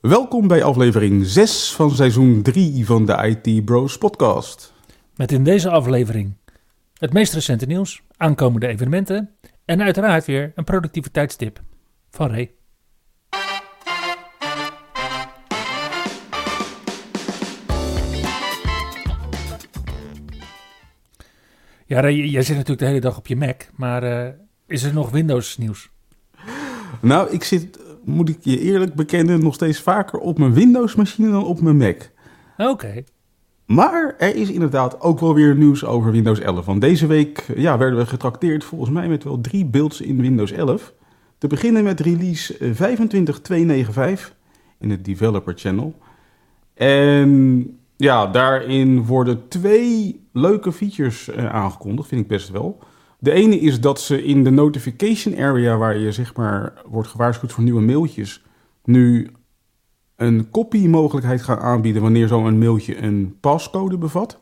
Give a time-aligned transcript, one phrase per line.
[0.00, 4.72] Welkom bij aflevering 6 van seizoen 3 van de IT Bros podcast.
[5.16, 6.36] Met in deze aflevering
[6.94, 9.30] het meest recente nieuws, aankomende evenementen
[9.64, 11.60] en uiteraard weer een productiviteitstip
[12.10, 12.50] van Ray.
[21.86, 24.28] Ja, Ray, jij zit natuurlijk de hele dag op je Mac, maar uh,
[24.66, 25.90] is er nog Windows nieuws?
[27.00, 31.44] Nou, ik zit moet ik je eerlijk bekennen, nog steeds vaker op mijn Windows-machine dan
[31.44, 32.10] op mijn Mac.
[32.56, 33.04] Oké.
[33.66, 36.66] Maar er is inderdaad ook wel weer nieuws over Windows 11.
[36.66, 40.50] Want deze week ja, werden we getrakteerd volgens mij met wel drie builds in Windows
[40.52, 40.92] 11.
[41.38, 44.34] Te beginnen met release 25295
[44.78, 45.94] in het Developer Channel.
[46.74, 52.78] En ja, daarin worden twee leuke features eh, aangekondigd, vind ik best wel.
[53.22, 57.52] De ene is dat ze in de notification area, waar je zeg maar wordt gewaarschuwd
[57.52, 58.44] voor nieuwe mailtjes,
[58.84, 59.30] nu
[60.16, 64.40] een copy mogelijkheid gaan aanbieden wanneer zo'n mailtje een pascode bevat.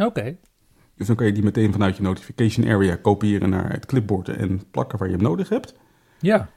[0.00, 0.36] Oké.
[0.94, 4.62] Dus dan kan je die meteen vanuit je notification area kopiëren naar het clipboard en
[4.70, 5.74] plakken waar je hem nodig hebt.
[6.18, 6.50] Ja.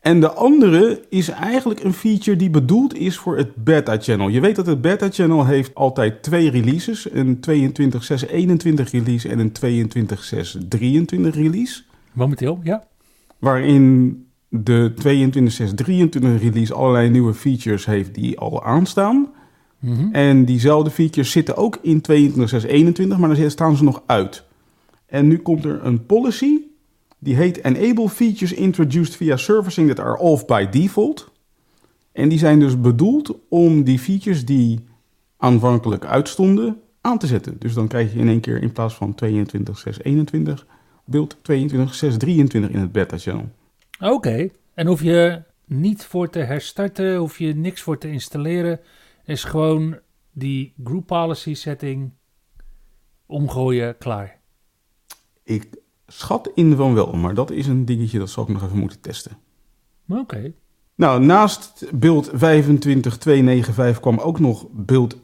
[0.00, 4.28] En de andere is eigenlijk een feature die bedoeld is voor het beta-channel.
[4.28, 7.12] Je weet dat het beta-channel heeft altijd twee releases.
[7.12, 9.52] Een 22.6.21 release en een
[11.24, 11.82] 22.6.23 release.
[12.12, 12.84] Momenteel, ja.
[13.38, 14.16] Waarin
[14.48, 19.28] de 22.6.23 release allerlei nieuwe features heeft die al aanstaan.
[19.78, 20.12] Mhm.
[20.12, 24.44] En diezelfde features zitten ook in 22.6.21, maar dan staan ze nog uit.
[25.06, 26.58] En nu komt er een policy
[27.20, 31.32] die heet Enable Features Introduced via Servicing that are off by default.
[32.12, 34.80] En die zijn dus bedoeld om die features die
[35.36, 37.56] aanvankelijk uitstonden aan te zetten.
[37.58, 40.52] Dus dan krijg je in één keer in plaats van 22.6.21
[41.04, 41.42] beeld 22.6.23
[42.50, 43.48] in het beta channel.
[44.00, 48.80] Oké, en hoef je niet voor te herstarten, hoef je niks voor te installeren.
[49.24, 49.98] Is gewoon
[50.32, 52.12] die group policy setting
[53.26, 54.40] omgooien, klaar.
[55.42, 55.68] Ik
[56.12, 59.00] schat in van wel, maar dat is een dingetje dat zal ik nog even moeten
[59.00, 59.32] testen.
[60.08, 60.52] Oké.
[60.94, 65.20] Nou, naast beeld 25295 kwam ook nog beeld 25.295.1010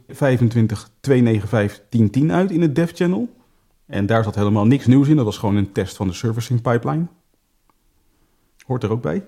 [2.26, 3.28] uit in het dev channel.
[3.86, 5.16] En daar zat helemaal niks nieuws in.
[5.16, 7.06] Dat was gewoon een test van de servicing pipeline.
[8.66, 9.24] Hoort er ook bij.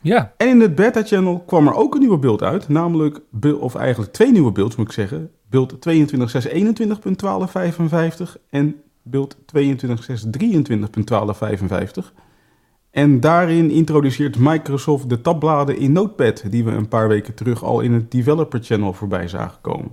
[0.00, 0.32] Ja.
[0.36, 2.68] En in het beta channel kwam er ook een nieuwe beeld uit.
[2.68, 3.20] Namelijk,
[3.60, 5.30] of eigenlijk twee nieuwe beelds moet ik zeggen.
[5.48, 5.78] Beeld 22.621.1255
[8.50, 9.42] en beeld 22.623.1255.
[12.90, 17.80] En daarin introduceert Microsoft de tabbladen in Notepad, die we een paar weken terug al
[17.80, 19.90] in het Developer Channel voorbij zagen komen.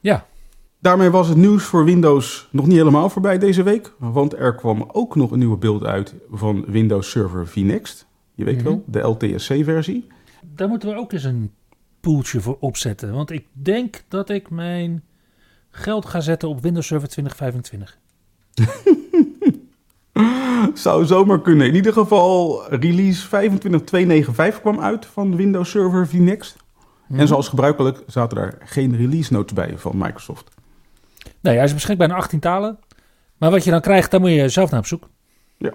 [0.00, 0.26] Ja.
[0.78, 4.84] Daarmee was het nieuws voor Windows nog niet helemaal voorbij deze week, want er kwam
[4.92, 8.06] ook nog een nieuwe beeld uit van Windows Server vNext.
[8.34, 10.06] Je weet wel, de LTSC-versie.
[10.54, 11.52] Daar moeten we ook eens een
[12.00, 15.04] poeltje voor opzetten, want ik denk dat ik mijn
[15.70, 17.98] geld ga zetten op Windows Server 2025.
[20.74, 21.66] Zou zomaar kunnen.
[21.66, 26.56] In ieder geval, release 25295 kwam uit van Windows Server vNext.
[27.08, 30.54] En zoals gebruikelijk zaten daar geen release notes bij van Microsoft.
[31.40, 32.78] Nee, hij is beschikbaar in 18 talen.
[33.36, 35.08] Maar wat je dan krijgt, daar moet je zelf naar op zoek.
[35.56, 35.72] Ja.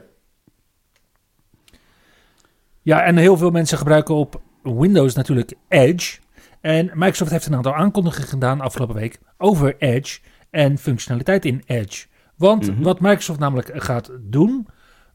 [2.81, 6.19] Ja, en heel veel mensen gebruiken op Windows natuurlijk Edge.
[6.61, 10.19] En Microsoft heeft een aantal aankondigingen gedaan afgelopen week over Edge
[10.49, 12.05] en functionaliteit in Edge.
[12.35, 12.81] Want Mhm.
[12.83, 14.67] wat Microsoft namelijk gaat doen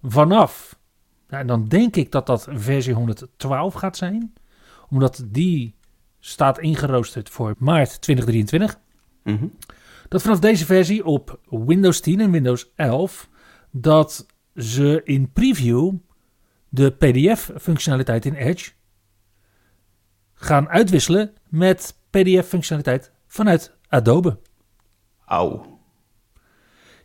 [0.02, 0.78] vanaf,
[1.28, 4.32] nou, en dan denk ik dat dat versie 112 gaat zijn,
[4.88, 5.74] omdat die
[6.20, 8.78] staat ingeroosterd voor maart 2023.
[9.24, 9.46] Mhm.
[10.08, 13.28] Dat vanaf deze versie op Windows 10 en Windows 11
[13.70, 14.26] dat
[14.56, 15.94] ze in preview
[16.68, 18.70] de PDF-functionaliteit in Edge
[20.34, 24.38] gaan uitwisselen met PDF-functionaliteit vanuit Adobe.
[25.24, 25.79] Auw.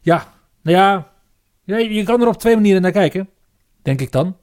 [0.06, 3.30] Ja, nou ja, je kan er op twee manieren naar kijken,
[3.82, 4.38] denk ik dan.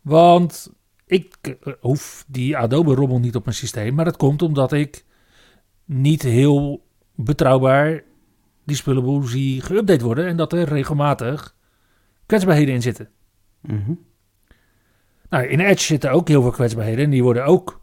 [0.00, 0.72] Want
[1.06, 5.04] ik eh, hoef die Adobe-rommel niet op mijn systeem, maar dat komt omdat ik
[5.84, 8.02] niet heel betrouwbaar
[8.64, 11.54] die spullenboel zie geüpdate worden en dat er regelmatig
[12.26, 13.08] kwetsbaarheden in zitten.
[13.60, 13.92] Mhm.
[15.30, 17.80] Nou, in Edge zitten ook heel veel kwetsbaarheden en die worden ook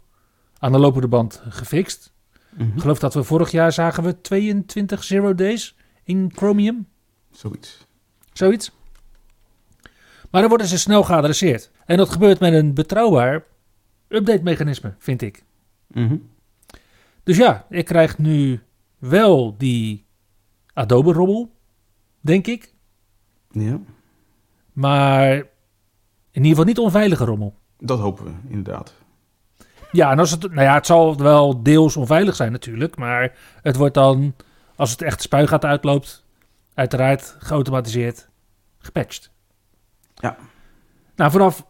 [0.60, 2.14] aan de lopende band gefixt.
[2.50, 2.76] Mhm.
[2.76, 6.92] Ik geloof dat we vorig jaar zagen we 22 zero days in Chromium.
[7.34, 7.88] Zoiets.
[8.34, 8.72] Zoiets.
[10.32, 11.72] Maar dan worden ze snel geadresseerd.
[11.86, 13.44] En dat gebeurt met een betrouwbaar
[14.08, 15.44] update-mechanisme, vind ik.
[15.88, 16.18] Mhm.
[17.24, 18.62] Dus ja, ik krijg nu
[18.98, 20.06] wel die
[20.74, 21.52] Adobe-rommel,
[22.22, 22.74] denk ik.
[23.52, 23.80] Ja,
[24.74, 25.46] Maar in
[26.32, 27.56] ieder geval niet onveilige rommel.
[27.80, 28.94] dat hopen we inderdaad.
[29.92, 32.96] Ja, en als het, nou ja, het zal wel deels onveilig zijn natuurlijk.
[32.98, 34.36] Maar het wordt dan,
[34.76, 36.23] als het echt spuigaat uitloopt,
[36.74, 38.30] uiteraard geautomatiseerd
[38.78, 39.32] gepatcht.
[40.16, 40.38] Ja.
[41.16, 41.66] Nou, vanaf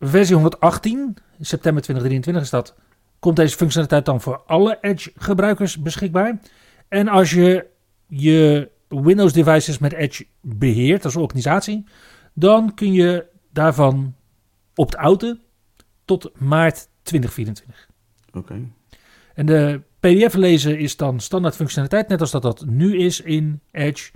[0.00, 2.74] versie 118, in september 2023 is dat,
[3.18, 6.40] komt deze functionaliteit dan voor alle Edge gebruikers beschikbaar.
[6.88, 7.66] En als je
[8.06, 11.84] je Windows devices met Edge beheert als organisatie,
[12.32, 14.14] dan kun je daarvan
[14.74, 15.40] opt-outen
[16.04, 17.88] tot maart 2024.
[18.32, 18.68] Oké.
[19.34, 23.60] En de PDF lezen is dan standaard functionaliteit, net als dat dat nu is in
[23.70, 24.10] Edge.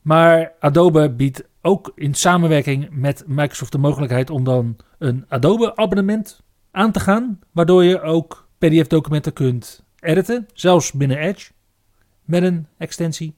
[0.00, 6.42] Maar Adobe biedt ook in samenwerking met Microsoft de mogelijkheid om dan een Adobe abonnement
[6.70, 11.50] aan te gaan, waardoor je ook PDF documenten kunt editen, zelfs binnen Edge
[12.24, 13.34] met een extensie,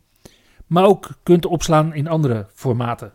[0.66, 3.12] maar ook kunt opslaan in andere formaten.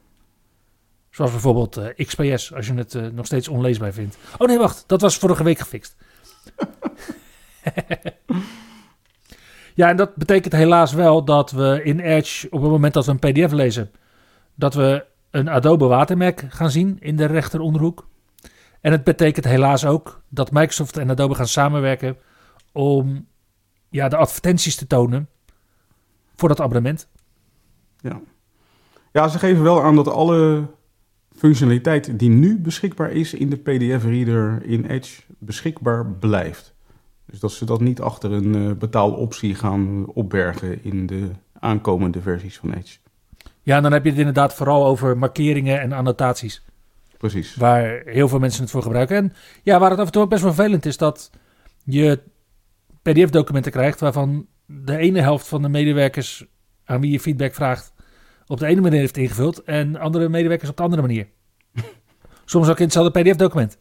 [1.09, 4.17] Zoals bijvoorbeeld eh, XPS, als je het eh, nog steeds onleesbaar vindt.
[4.37, 5.95] Oh nee, wacht, dat was vorige week gefixt.
[9.77, 13.11] ja, en dat betekent helaas wel dat we in Edge, op het moment dat we
[13.11, 13.91] een PDF lezen,
[14.55, 18.07] dat we een Adobe watermerk gaan zien in de rechteronderhoek.
[18.81, 22.17] En het betekent helaas ook dat Microsoft en Adobe gaan samenwerken
[22.71, 23.27] om
[23.89, 25.29] ja, de advertenties te tonen
[26.35, 27.07] voor dat abonnement.
[29.11, 30.67] Ja, ze geven wel aan dat alle
[31.35, 36.75] functionaliteit die nu beschikbaar is in de PDF-reader in Edge beschikbaar blijft.
[37.27, 41.29] Dus dat ze dat niet achter een eh, betaaloptie gaan opbergen in de
[41.59, 42.97] aankomende versies van Edge.
[43.61, 46.65] Ja, en dan heb je het inderdaad vooral over markeringen en annotaties.
[47.17, 47.55] Precies.
[47.55, 49.17] Waar heel veel mensen het voor gebruiken.
[49.17, 49.33] En
[49.63, 51.31] ja, waar het af en toe ook best wel vervelend is dat
[51.83, 52.19] je
[53.01, 56.45] PDF-documenten krijgt waarvan de ene helft van de medewerkers
[56.85, 57.93] aan wie je feedback vraagt
[58.47, 61.27] op de ene manier heeft ingevuld en andere medewerkers op de andere manier.
[62.45, 63.77] Soms ook in hetzelfde PDF-document.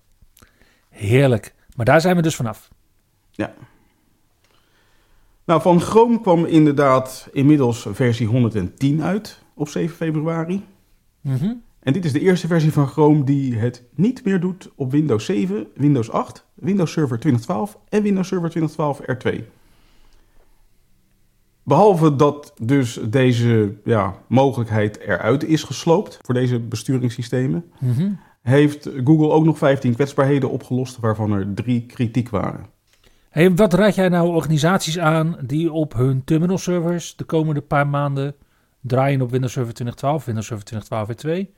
[0.88, 1.54] Heerlijk.
[1.76, 2.68] Maar daar zijn we dus vanaf.
[5.44, 10.64] Nou, van Chrome kwam inderdaad inmiddels versie 110 uit op 7 februari.
[11.20, 11.52] Mhm.
[11.80, 15.24] En dit is de eerste versie van Chrome die het niet meer doet op Windows
[15.24, 19.44] 7, Windows 8, Windows Server 2012 en Windows Server 2012 R2.
[21.62, 28.10] Behalve dat dus deze ja, mogelijkheid eruit is gesloopt voor deze besturingssystemen, Mhm.
[28.42, 32.66] heeft Google ook nog 15 kwetsbaarheden opgelost, waarvan er drie kritiek waren.
[33.36, 37.86] Hey, wat raad jij nou organisaties aan die op hun terminal servers de komende paar
[37.86, 38.34] maanden
[38.80, 41.52] draaien op Windows Server 2012, Windows Server 2012 R2,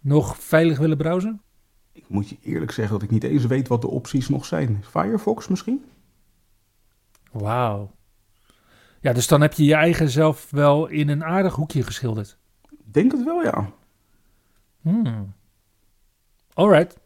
[0.00, 1.42] nog veilig willen browsen?
[1.92, 4.84] Ik moet je eerlijk zeggen dat ik niet eens weet wat de opties nog zijn.
[4.84, 5.84] Firefox misschien?
[7.32, 7.90] Wauw.
[9.00, 12.38] Ja, dus dan heb je je eigen zelf wel in een aardig hoekje geschilderd.
[12.70, 13.70] Ik Denk het wel, ja.
[14.80, 15.34] Hmm.
[16.52, 17.02] Alright.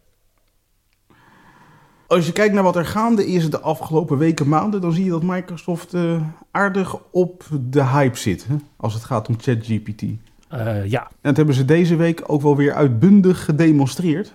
[2.08, 5.10] Als je kijkt naar wat er gaande is de afgelopen weken, maanden, dan zie je
[5.10, 8.47] dat Microsoft eh, aardig op de hype zit.
[8.47, 8.54] Hè?
[8.76, 10.02] Als het gaat om ChatGPT.
[10.02, 11.11] En Eh, ja.
[11.21, 14.35] dat hebben ze deze week ook wel weer uitbundig gedemonstreerd.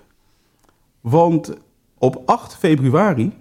[1.02, 1.54] Want
[1.98, 3.34] op 8 februari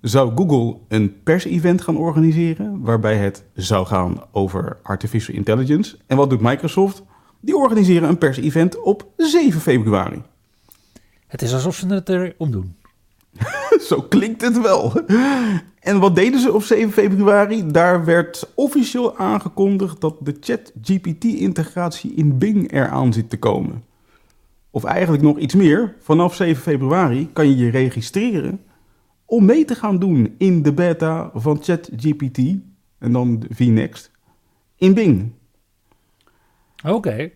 [0.00, 2.80] zou Google een persevent gaan organiseren.
[2.80, 5.98] Waarbij het zou gaan over artificial intelligence.
[6.06, 7.02] En wat doet Microsoft?
[7.40, 10.22] Die organiseren een persevent op 7 februari.
[11.26, 12.78] Het is alsof ze het erom doen.
[13.88, 14.92] Zo klinkt het wel.
[15.80, 17.66] En wat deden ze op 7 februari?
[17.66, 23.84] Daar werd officieel aangekondigd dat de ChatGPT-integratie in Bing eraan zit te komen.
[24.70, 25.96] Of eigenlijk nog iets meer.
[26.00, 28.60] Vanaf 7 februari kan je je registreren
[29.24, 32.38] om mee te gaan doen in de beta van ChatGPT
[32.98, 34.10] en dan VNext
[34.76, 35.32] in Bing.
[36.86, 37.30] Oké.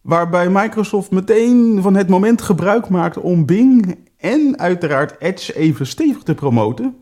[0.00, 6.22] Waarbij Microsoft meteen van het moment gebruik maakt om Bing en uiteraard Edge even stevig
[6.22, 6.96] te promoten.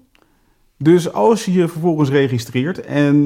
[0.76, 3.16] Dus als je je vervolgens registreert en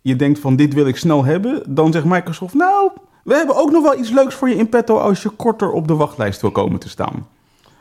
[0.00, 2.90] je denkt van dit wil ik snel hebben, dan zegt Microsoft nou,
[3.24, 5.88] we hebben ook nog wel iets leuks voor je in petto als je korter op
[5.88, 7.28] de wachtlijst wil komen te staan.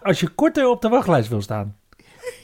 [0.02, 1.76] Als je korter op de wachtlijst wil staan.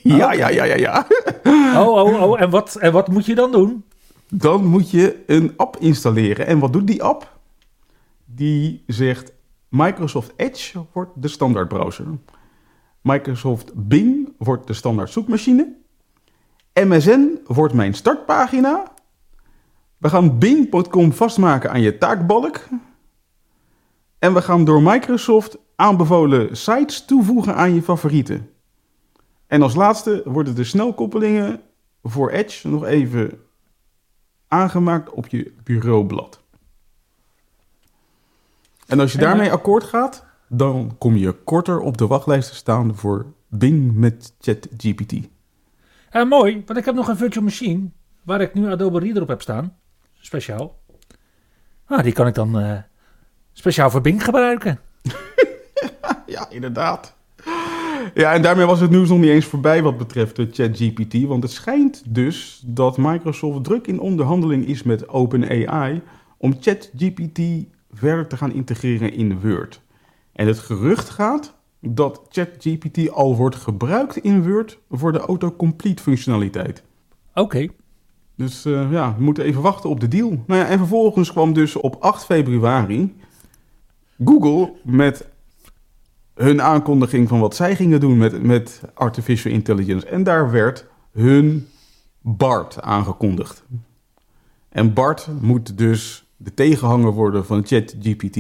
[0.04, 1.08] Ja, ja, ja, ja, ja.
[1.82, 2.42] Oh, oh, oh.
[2.42, 3.84] En wat, en wat moet je dan doen?
[4.30, 6.48] Dan moet je een app installeren.
[6.48, 7.38] En wat doet die app?
[8.26, 9.32] Die zegt
[9.70, 12.06] Microsoft Edge wordt de standaard browser.
[13.02, 15.76] Microsoft Bing wordt de standaard zoekmachine.
[16.74, 18.94] MSN wordt mijn startpagina.
[19.98, 22.68] We gaan Bing.com vastmaken aan je taakbalk.
[24.20, 28.50] En we gaan door Microsoft aanbevolen sites toevoegen aan je favorieten.
[29.48, 31.62] En als laatste worden de snelkoppelingen
[32.04, 33.42] voor Edge nog even
[34.48, 36.42] aangemaakt op je bureaublad.
[38.88, 42.96] En als je daarmee akkoord gaat, dan kom je korter op de wachtlijst te staan
[42.96, 45.14] voor Bing met ChatGPT.
[46.12, 47.90] Ja, mooi, want ik heb nog een virtual machine
[48.24, 49.78] waar ik nu Adobe Reader op heb staan.
[50.14, 50.80] Speciaal.
[51.86, 52.78] Ah, die kan ik dan eh,
[53.54, 54.80] speciaal voor Bing gebruiken.
[56.26, 57.16] Ja, inderdaad.
[58.14, 61.22] Ja, en daarmee was het nieuws nog niet eens voorbij wat betreft de ChatGPT.
[61.22, 66.02] Want het schijnt dus dat Microsoft druk in onderhandeling is met OpenAI
[66.38, 67.42] om ChatGPT
[67.92, 69.82] verder te gaan integreren in Word.
[70.34, 76.84] En het gerucht gaat dat ChatGPT al wordt gebruikt in Word voor de autocomplete functionaliteit.
[77.34, 77.68] Oké.
[78.36, 80.30] Dus eh, ja, we moeten even wachten op de deal.
[80.30, 83.16] Nou ja, en vervolgens kwam dus op 8 februari
[84.26, 85.30] Google met
[86.34, 90.08] hun aankondiging van wat zij gingen doen met, met artificial intelligence.
[90.08, 91.68] En daar werd hun
[92.22, 93.64] BART aangekondigd.
[94.70, 98.38] En BART moet dus de tegenhanger worden van ChatGPT.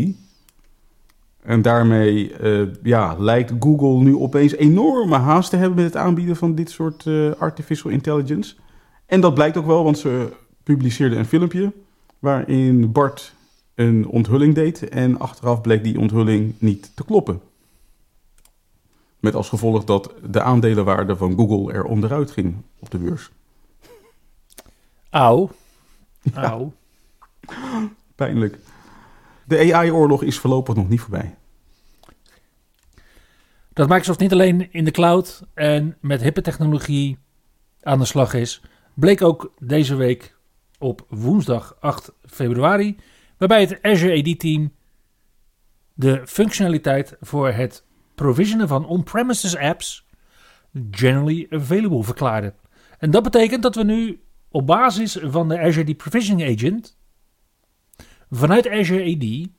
[1.44, 6.36] En daarmee eh, ja, lijkt Google nu opeens enorme haast te hebben met het aanbieden
[6.36, 8.56] van dit soort eh, artificial intelligence.
[9.06, 10.34] En dat blijkt ook wel, want ze
[10.64, 11.72] publiceerden een filmpje
[12.20, 13.34] waarin Bart
[13.76, 14.90] een onthulling deed.
[14.90, 17.42] En achteraf bleek die onthulling niet te kloppen.
[19.20, 23.32] Met als gevolg dat de aandelenwaarde van Google er onderuit ging op de beurs.
[25.10, 25.50] Auw.
[26.34, 26.74] Auw.
[28.16, 28.58] Pijnlijk.
[29.52, 31.36] De AI-oorlog is voorlopig nog niet voorbij.
[33.74, 37.18] Dat Microsoft niet alleen in de cloud en met hippe technologie
[37.82, 38.62] aan de slag is,
[38.94, 40.36] bleek ook deze week
[40.80, 42.98] op woensdag 8 februari,
[43.38, 44.74] waarbij het Azure AD-team
[45.94, 47.84] de functionaliteit voor het
[48.16, 50.06] provisionen van on-premises apps
[50.92, 52.54] generally available verklaarde.
[53.00, 57.00] En dat betekent dat we nu op basis van de Azure Provisioning Agent
[58.32, 59.50] vanuit Azure AD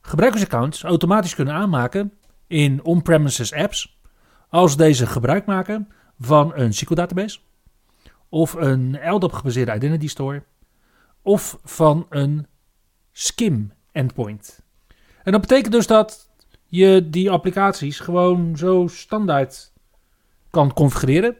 [0.00, 2.12] gebruikersaccounts automatisch kunnen aanmaken
[2.46, 3.98] in on-premises apps
[4.48, 5.88] als deze gebruik maken
[6.18, 7.38] van een SQL database
[8.28, 10.42] of een LDAP gebaseerde identity store
[11.22, 12.46] of van een
[13.12, 14.62] SCIM endpoint.
[15.22, 16.30] En dat betekent dus dat
[16.66, 19.72] je die applicaties gewoon zo standaard
[20.50, 21.36] kan configureren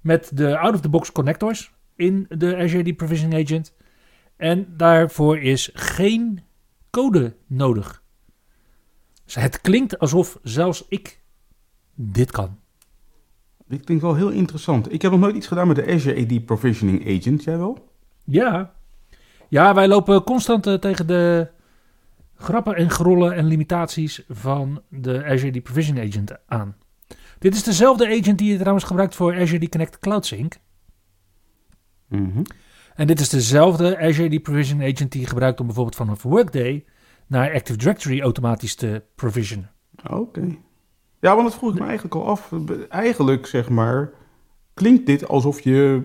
[0.00, 3.74] met de out-of-the-box connectors in de Azure AD Provisioning Agent.
[4.38, 6.42] En daarvoor is geen
[6.90, 8.02] code nodig.
[9.24, 11.20] Dus het klinkt alsof zelfs ik
[11.94, 12.58] dit kan.
[13.66, 14.92] Dit klinkt wel heel interessant.
[14.92, 17.44] Ik heb nog nooit iets gedaan met de Azure AD Provisioning Agent.
[17.44, 17.90] Jij wel?
[18.24, 18.74] Ja.
[19.48, 21.48] Ja, wij lopen constant eh, tegen de
[22.36, 26.76] grappen en grollen en limitaties van de Azure AD Provisioning Agent aan.
[27.38, 30.56] Dit is dezelfde agent die je trouwens gebruikt voor Azure AD Connect Cloud Sync.
[32.08, 32.42] Mhm.
[32.98, 36.84] En dit is dezelfde Azure AD Provisioning Agent die je gebruikt om bijvoorbeeld vanaf Workday
[37.26, 39.70] naar Active Directory automatisch te provisionen.
[40.10, 40.56] Oké.
[41.20, 42.52] Ja, want dat vroeg ik me eigenlijk al af.
[42.88, 44.10] Eigenlijk, zeg maar,
[44.74, 46.02] klinkt dit alsof je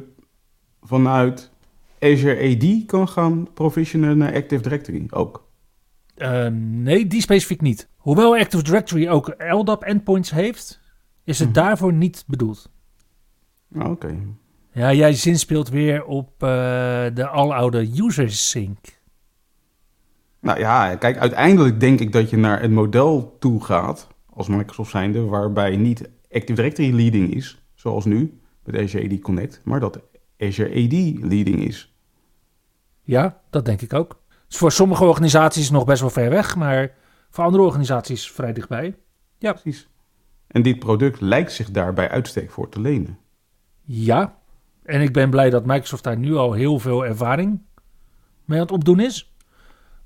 [0.81, 1.51] vanuit
[1.99, 5.47] Azure AD kan gaan provisionen naar Active Directory ook.
[6.15, 7.89] Eh, nee, die specifiek niet.
[7.97, 10.79] Hoewel Active Directory ook LDAP endpoints heeft,
[11.23, 11.57] is het Mhm.
[11.57, 12.71] daarvoor niet bedoeld.
[13.77, 14.17] Ah, Oké.
[14.73, 16.49] Ja, jij zinspeelt weer op eh,
[17.13, 18.77] de aloude user sync.
[20.39, 24.91] Nou ja, kijk, uiteindelijk denk ik dat je naar een model toe gaat, als Microsoft
[24.91, 29.99] zijnde, waarbij niet Active Directory leading is, zoals nu met Azure AD Connect, maar dat
[30.39, 30.93] Azure AD
[31.29, 31.95] leading is.
[33.01, 34.21] Ja, dat denk ik ook.
[34.47, 36.91] Dus voor sommige organisaties nog best wel ver weg, maar
[37.29, 38.95] voor andere organisaties vrij dichtbij.
[39.39, 39.89] Precies.
[40.47, 43.17] En dit product lijkt zich daar bij uitstek voor te lenen.
[43.81, 44.37] Ja,
[44.83, 47.61] en ik ben blij dat Microsoft daar nu al heel veel ervaring
[48.45, 49.33] mee aan het opdoen is.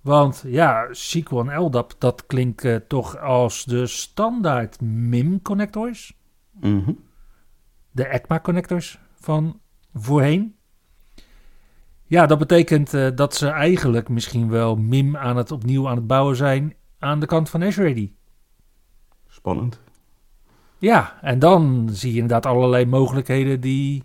[0.01, 6.13] Want ja, SQL en LDAP, dat klinkt eh, toch als de standaard MIM-connectors.
[6.60, 6.91] Mhm.
[7.91, 9.60] De ECMA-connectors van
[9.93, 10.55] voorheen.
[12.03, 16.07] Ja, dat betekent eh, dat ze eigenlijk misschien wel MIM aan het opnieuw aan het
[16.07, 18.10] bouwen zijn aan de kant van Azure AD.
[19.27, 19.81] Spannend.
[20.77, 24.03] Ja, en dan zie je inderdaad allerlei mogelijkheden die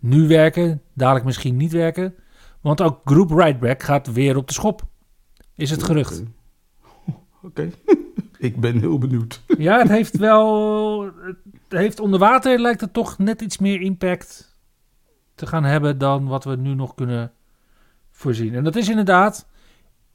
[0.00, 2.14] nu werken, dadelijk misschien niet werken.
[2.60, 4.82] Want ook Group Writeback gaat weer op de schop.
[5.54, 6.22] Is het gerucht.
[6.22, 7.16] Oké.
[7.46, 7.70] Oké.
[8.40, 9.42] Ik ben heel benieuwd.
[9.58, 11.02] Ja, het heeft wel.
[11.24, 14.56] Het heeft onder water lijkt het toch net iets meer impact
[15.34, 17.32] te gaan hebben dan wat we nu nog kunnen
[18.10, 18.54] voorzien.
[18.54, 19.48] En dat is inderdaad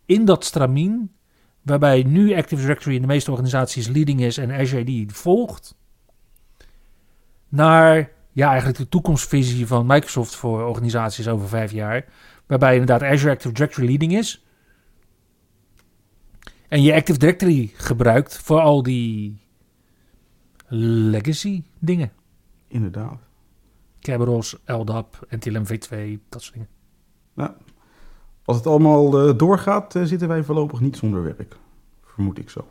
[0.05, 1.11] in dat stramien,
[1.61, 5.77] waarbij nu Active Directory in de meeste organisaties leading is en Azure die volgt,
[7.49, 12.05] naar ja, eigenlijk de toekomstvisie van Microsoft voor organisaties over vijf jaar,
[12.45, 14.45] waarbij inderdaad Azure Active Directory leading is.
[16.67, 19.37] En je Active Directory gebruikt voor al die
[20.67, 22.11] legacy dingen.
[22.67, 23.19] Inderdaad.
[23.99, 26.69] Kerberos, LDAP, NTLM V2, dat soort dingen.
[27.33, 27.51] Nou,
[28.43, 31.57] als het allemaal uh, doorgaat, uh, zitten wij voorlopig niet zonder werk.
[32.03, 32.67] Vermoed ik zo.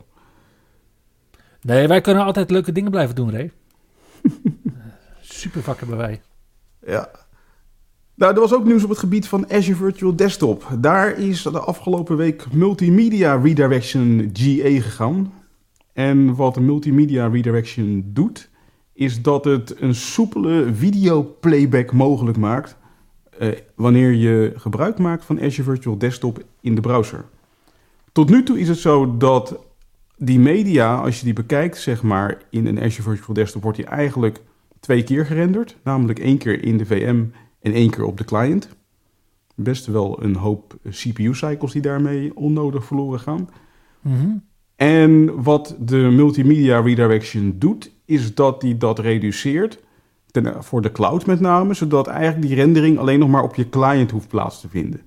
[1.61, 3.51] Nee, wij kunnen altijd leuke dingen blijven doen, Ray.
[5.35, 6.21] Super vak hebben wij.
[6.85, 7.09] Ja.
[8.15, 10.67] Nou, er was ook nieuws op het gebied van Azure Virtual Desktop.
[10.79, 15.33] Daar is de afgelopen week Multimedia Redirection GA gegaan.
[15.93, 18.49] En wat Multimedia Redirection doet,
[18.93, 22.77] is dat het een soepele videoplayback mogelijk maakt
[23.39, 27.25] uh, wanneer je gebruik maakt van Azure Virtual Desktop in de browser.
[28.11, 29.59] Tot nu toe is het zo dat
[30.17, 33.87] die media, als je die bekijkt, zeg maar, in een Azure Virtual Desktop, wordt die
[33.87, 34.41] eigenlijk
[34.85, 35.77] twee keer gerenderd.
[35.83, 37.23] Namelijk één keer in de VM
[37.61, 38.69] en één keer op de client.
[39.55, 43.49] Best wel een hoop CPU-cycles die daarmee onnodig verloren gaan.
[44.01, 44.43] Mm -hmm.
[44.75, 49.79] En wat de multimedia redirection doet, is dat die dat reduceert
[50.31, 53.69] ten, voor de cloud met name, zodat eigenlijk die rendering alleen nog maar op je
[53.69, 55.01] client hoeft plaats te vinden.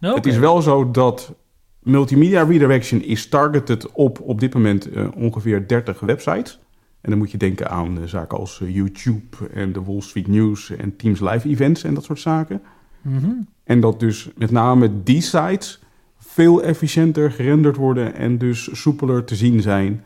[0.00, 0.14] Okay.
[0.14, 1.34] Het is wel zo dat
[1.82, 6.60] multimedia redirection is targeted op op dit moment uh, ongeveer 30 websites.
[7.02, 10.26] En dan moet je denken aan uh, zaken als uh, YouTube en de Wall Street
[10.26, 12.62] News en Teams Live Events en dat soort zaken.
[13.00, 13.48] Mm -hmm.
[13.64, 15.82] En dat dus met name die sites
[16.16, 20.04] veel efficiënter gerenderd worden en dus soepeler te zien zijn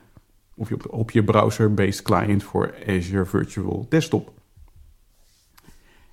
[0.54, 4.32] op je, op je browser-based client voor Azure Virtual Desktop.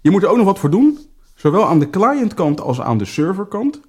[0.02, 0.98] Je moet er ook nog wat voor doen,
[1.36, 3.82] zowel aan de clientkant als aan de serverkant.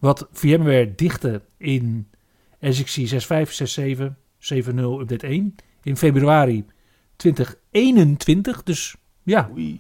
[0.02, 2.08] wat VMware dichtte in
[2.60, 6.66] SXC 6567 70 update 1 in februari
[7.16, 8.64] 2021.
[8.64, 9.80] Dus ja, Oei.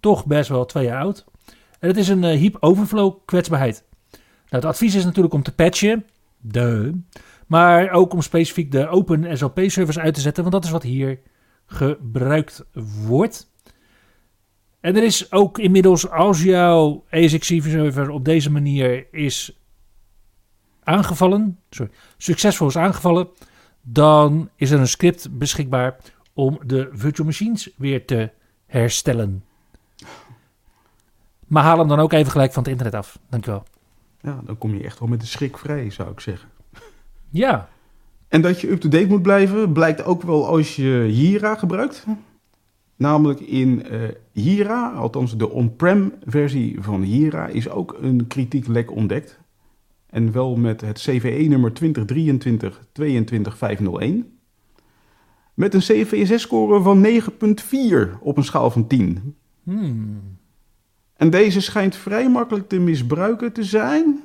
[0.00, 1.24] toch best wel twee jaar oud.
[1.78, 3.84] En het is een uh, heap overflow kwetsbaarheid.
[4.10, 6.04] Nou, het advies is natuurlijk om te patchen.
[6.40, 6.98] De.
[7.46, 11.20] Maar ook om specifiek de open SLP-servers uit te zetten, want dat is wat hier
[11.66, 12.64] gebruikt
[13.06, 13.50] wordt.
[14.80, 19.58] En er is ook inmiddels, als jouw ESXi-server op deze manier is
[20.82, 23.28] aangevallen, sorry, succesvol is aangevallen,
[23.82, 25.96] dan is er een script beschikbaar
[26.32, 28.30] om de virtual machines weer te
[28.66, 29.44] herstellen.
[31.46, 33.18] Maar haal hem dan ook even gelijk van het internet af.
[33.28, 33.62] Dankjewel.
[34.20, 36.48] Ja, dan kom je echt wel met de schrik vrij, zou ik zeggen.
[37.30, 37.68] Ja.
[38.28, 42.04] En dat je up-to-date moet blijven, blijkt ook wel als je Jira gebruikt.
[42.98, 48.90] Namelijk in uh, Jira, althans de on-prem versie van Jira, is ook een kritiek lek
[48.90, 49.38] ontdekt.
[50.06, 51.84] En wel met het CVE-nummer 2023-22501.
[55.54, 59.34] Met een CVSS-score van 9,4 op een schaal van 10.
[59.62, 60.20] Hmm.
[61.16, 64.20] En deze schijnt vrij makkelijk te misbruiken te zijn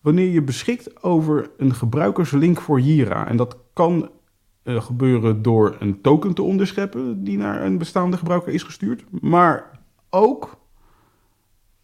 [0.00, 3.28] wanneer je beschikt over een gebruikerslink voor Jira.
[3.28, 4.10] En dat kan
[4.76, 9.04] gebeuren door een token te onderscheppen die naar een bestaande gebruiker is gestuurd.
[9.20, 9.70] Maar
[10.10, 10.58] ook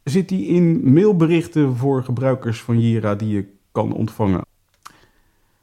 [0.05, 4.43] zit die in mailberichten voor gebruikers van Jira die je kan ontvangen.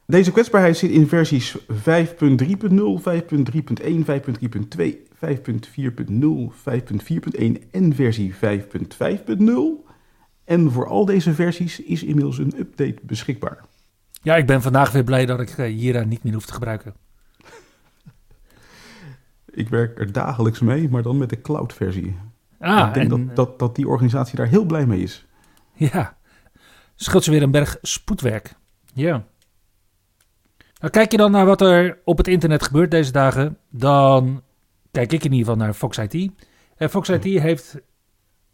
[0.06, 1.98] Deze kwetsbaarheid zit in versies 5.3.0, 5.3.1,
[4.76, 4.94] 5.3.2,
[5.26, 6.52] 5.4.0,
[7.38, 9.90] 5.4.1 en versie 5.5.0.
[10.44, 13.64] En voor al deze versies is inmiddels een update beschikbaar.
[14.22, 16.94] Ja, ik ben vandaag weer blij dat ik uh, Jira niet meer hoef te gebruiken.
[19.52, 22.16] Ik werk er dagelijks mee, maar dan met de cloud-versie.
[22.60, 25.26] Ah, ik denk en, dat, dat, dat die organisatie daar heel blij mee is.
[25.72, 26.16] Ja,
[26.94, 28.54] scheelt ze weer een berg spoedwerk.
[28.94, 29.24] Ja.
[30.80, 34.42] Nou, kijk je dan naar wat er op het internet gebeurt deze dagen, dan
[34.90, 36.30] kijk ik in ieder geval naar Fox IT.
[36.76, 37.80] En Fox IT heeft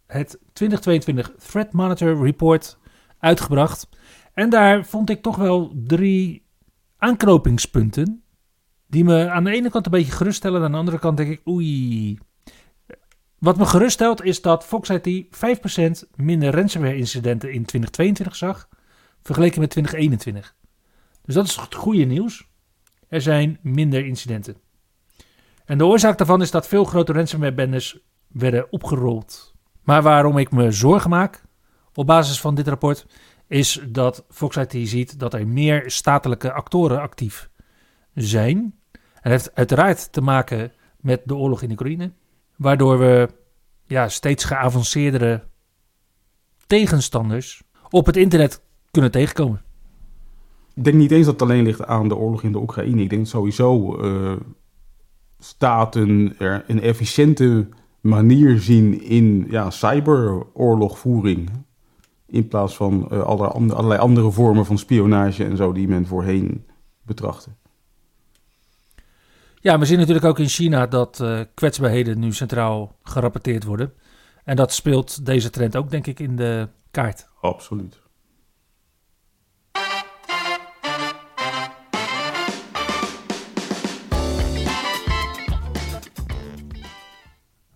[0.06, 2.78] het 2022 Threat Monitor Report
[3.18, 3.88] uitgebracht.
[4.34, 6.46] En daar vond ik toch wel drie
[6.96, 8.22] aanknopingspunten.
[8.88, 10.62] Die me aan de ene kant een beetje geruststellen.
[10.62, 12.18] Aan de andere kant denk ik, oei.
[13.38, 18.68] Wat me geruststelt is dat Fox IT 5% minder ransomware incidenten in 2022 zag.
[19.22, 20.54] Vergeleken met 2021.
[21.22, 22.48] Dus dat is het goede nieuws.
[23.08, 24.56] Er zijn minder incidenten.
[25.64, 27.98] En de oorzaak daarvan is dat veel grote ransomware bendes
[28.28, 29.54] werden opgerold.
[29.82, 31.44] Maar waarom ik me zorgen maak
[31.94, 33.06] op basis van dit rapport
[33.46, 37.50] is dat Fox IT ziet dat er meer statelijke actoren actief
[38.22, 38.74] zijn.
[39.20, 42.12] En heeft uiteraard te maken met de oorlog in Oekraïne,
[42.56, 43.28] waardoor we
[43.86, 45.42] ja, steeds geavanceerdere
[46.66, 49.62] tegenstanders op het internet kunnen tegenkomen.
[50.74, 53.02] Ik denk niet eens dat het alleen ligt aan de oorlog in de Oekraïne.
[53.02, 54.36] Ik denk sowieso uh,
[55.38, 57.68] staten er een efficiënte
[58.00, 61.50] manier zien in ja, cyberoorlogvoering.
[62.26, 66.64] In plaats van uh, allerlei andere vormen van spionage en zo die men voorheen
[67.02, 67.50] betrachtte.
[69.60, 73.92] Ja, we zien natuurlijk ook in China dat uh, kwetsbaarheden nu centraal gerapporteerd worden.
[74.44, 77.28] En dat speelt deze trend ook, denk ik, in de kaart.
[77.40, 78.00] Absoluut.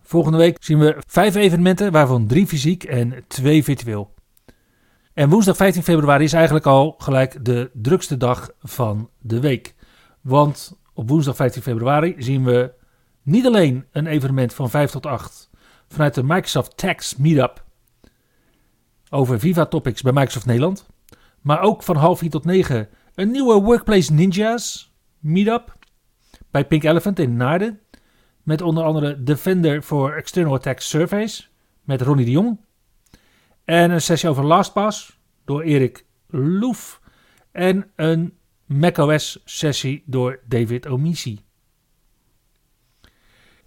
[0.01, 4.13] Volgende week zien we vijf evenementen, waarvan drie fysiek en twee virtueel.
[5.13, 9.75] En woensdag 15 februari is eigenlijk al gelijk de drukste dag van de week.
[10.21, 12.73] Want op woensdag 15 februari zien we
[13.21, 15.49] niet alleen een evenement van 5 tot 8
[15.87, 17.63] vanuit de Microsoft Tax Meetup
[19.09, 20.87] over Viva Topics bij Microsoft Nederland,
[21.41, 25.77] maar ook van half 4 tot 9 een nieuwe Workplace Ninjas Meetup
[26.51, 27.79] bij Pink Elephant in Naarden.
[28.43, 31.51] Met onder andere Defender for External Attack Surveys
[31.83, 32.59] met Ronnie de Jong.
[33.65, 37.01] En een sessie over LastPass door Erik Loef.
[37.51, 41.39] En een macOS sessie door David Omisi.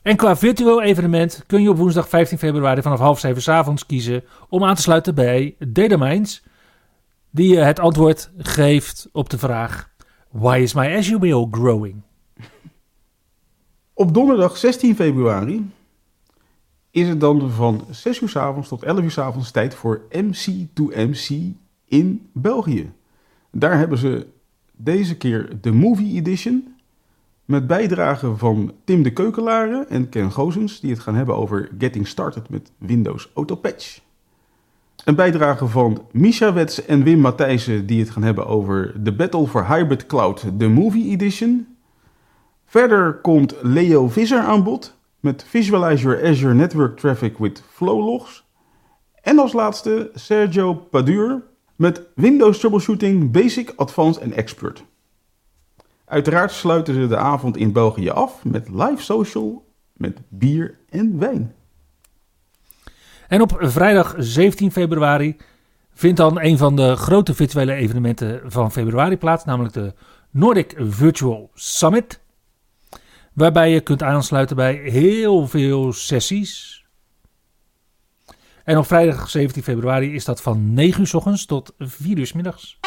[0.03, 3.87] En qua virtueel evenement kun je op woensdag 15 februari vanaf half zeven s avonds
[3.87, 6.43] kiezen om aan te sluiten bij Dataminds.
[7.31, 9.91] Die je het antwoord geeft op de vraag:
[10.31, 12.03] Why is my mail growing?
[13.95, 15.71] Op donderdag 16 februari
[16.91, 20.03] is het dan van 6 uur s avonds tot 11 uur s avonds tijd voor
[20.11, 21.35] MC2MC
[21.85, 22.93] in België.
[23.51, 24.27] Daar hebben ze
[24.77, 26.75] deze keer de Movie Edition.
[27.45, 32.07] Met bijdragen van Tim de Keukelaren en Ken Gozens, die het gaan hebben over Getting
[32.07, 34.01] Started met Windows Autopatch.
[35.05, 39.47] Een bijdrage van Misha Wets en Wim Matthijssen, die het gaan hebben over The Battle
[39.47, 41.77] for Hybrid Cloud, de Movie Edition.
[42.65, 48.45] Verder komt Leo Visser aan bod met Visualize Your Azure Network Traffic with Flowlogs.
[49.23, 51.43] En als laatste Sergio Padur
[51.77, 54.85] met Windows Troubleshooting Basic, Advanced en Expert.
[56.05, 61.55] Uiteraard sluiten ze de avond in België af met live social, met bier en wijn.
[63.29, 65.37] En op vrijdag 17 februari
[65.93, 69.95] vindt dan een van de grote virtuele evenementen van februari plaats, namelijk de
[70.31, 72.21] Nordic Virtual Summit.
[73.33, 76.85] Waarbij je kunt aansluiten bij heel veel sessies.
[78.67, 82.27] En op vrijdag 17 februari is dat van 9 uur s ochtends tot 4 uur
[82.27, 82.79] s middags.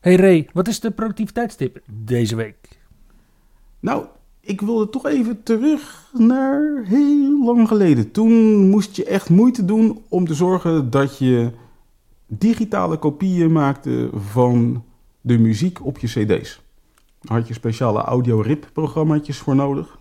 [0.00, 2.78] Hey Ray, wat is de productiviteitstip deze week?
[3.80, 4.06] Nou,
[4.40, 8.10] ik wilde toch even terug naar heel lang geleden.
[8.10, 8.32] Toen
[8.68, 11.50] moest je echt moeite doen om te zorgen dat je
[12.26, 14.84] digitale kopieën maakte van
[15.20, 16.60] de muziek op je cd's.
[17.22, 19.98] Had je speciale audio-rip-programmaatjes voor nodig.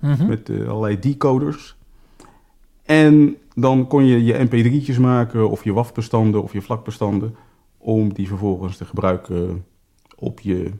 [0.00, 0.26] Mhm.
[0.26, 1.76] Met uh, allerlei decoders.
[2.82, 7.36] En dan kon je je mp3'tjes maken of je WAV-bestanden of je vlakbestanden...
[7.78, 9.64] om die vervolgens te gebruiken
[10.16, 10.72] op je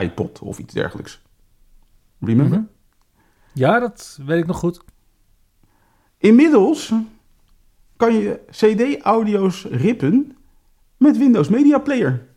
[0.00, 1.22] iPod of iets dergelijks.
[2.20, 2.58] Remember?
[2.58, 2.68] Mhm.
[3.54, 4.80] Ja, dat weet ik nog goed.
[6.18, 6.92] Inmiddels
[7.96, 10.36] kan je CD-audio's rippen
[10.96, 12.27] met Windows Media Player.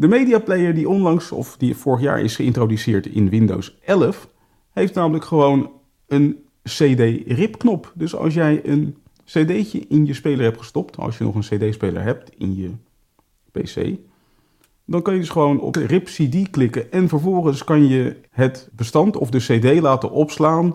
[0.00, 4.28] De Media Player die onlangs, of die vorig jaar is geïntroduceerd in Windows 11,
[4.70, 5.70] heeft namelijk gewoon
[6.06, 7.92] een CD-RIP-knop.
[7.94, 12.02] Dus als jij een CD'tje in je speler hebt gestopt, als je nog een CD-speler
[12.02, 12.70] hebt in je
[13.50, 13.98] PC,
[14.84, 19.16] dan kan je dus gewoon op RIP CD klikken en vervolgens kan je het bestand
[19.16, 20.74] of de CD laten opslaan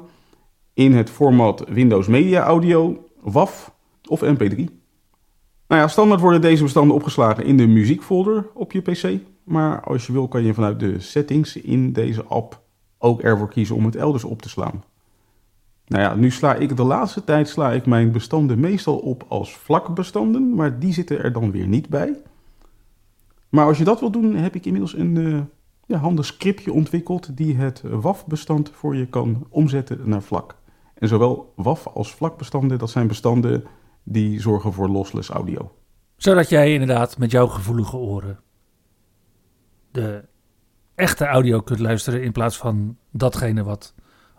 [0.74, 3.68] in het format Windows Media Audio, WAV
[4.08, 4.85] of MP3.
[5.68, 9.20] Nou ja, standaard worden deze bestanden opgeslagen in de muziekfolder op je PC.
[9.44, 12.62] Maar als je wil kan je vanuit de settings in deze app
[12.98, 14.84] ook ervoor kiezen om het elders op te slaan.
[15.88, 19.58] Nou ja, nu sla ik de laatste tijd sla ik mijn bestanden meestal op als
[19.58, 22.18] vlakbestanden, maar die zitten er dan weer niet bij.
[23.50, 25.40] Maar als je dat wil doen, heb ik inmiddels een uh,
[25.86, 30.56] ja, handig scriptje ontwikkeld die het WAF-bestand voor je kan omzetten naar vlak.
[30.94, 33.64] En zowel WAF als vlakbestanden, dat zijn bestanden
[34.06, 35.72] die zorgen voor lossless audio.
[36.16, 38.40] Zodat jij inderdaad met jouw gevoelige oren
[39.92, 40.24] de
[40.96, 43.94] echte audio kunt luisteren in plaats van datgene wat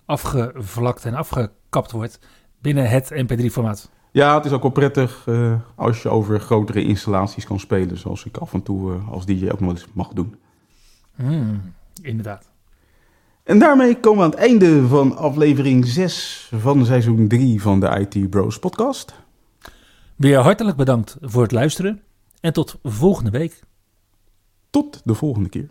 [0.04, 2.18] afgevlakt en afgekapt wordt
[2.60, 3.90] binnen het MP3-formaat.
[4.12, 8.24] Ja, het is ook wel prettig uh, als je over grotere installaties kan spelen, zoals
[8.24, 10.34] ik af en toe uh, als DJ ook nog eens mag doen.
[11.14, 12.48] Mm, inderdaad.
[13.42, 18.06] En daarmee komen we aan het einde van aflevering 6 van seizoen 3 van de
[18.08, 19.14] IT Bros podcast.
[20.16, 22.02] Weer hartelijk bedankt voor het luisteren
[22.40, 23.60] en tot volgende week.
[24.70, 25.70] Tot de volgende keer.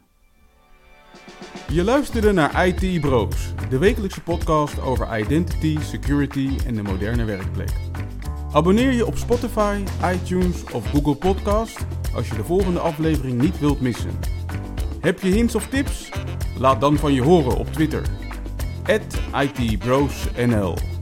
[1.68, 7.74] Je luisterde naar IT Bros, de wekelijkse podcast over identity, security en de moderne werkplek.
[8.52, 13.82] Abonneer je op Spotify, iTunes of Google Podcast als je de volgende aflevering niet wilt
[13.82, 14.20] missen.
[15.00, 16.10] Heb je hints of tips?
[16.60, 18.06] Laat dan van je horen op Twitter.
[19.58, 20.95] @itbrosnl